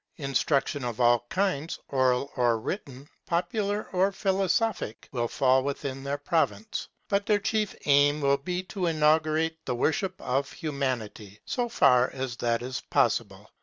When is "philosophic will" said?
4.11-5.27